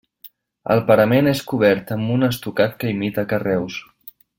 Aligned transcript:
El 0.75 0.81
parament 0.87 1.29
és 1.33 1.43
cobert 1.53 1.93
amb 1.99 2.17
un 2.17 2.29
estucat 2.31 2.77
que 2.83 2.95
imita 2.97 3.31
carreus. 3.35 3.81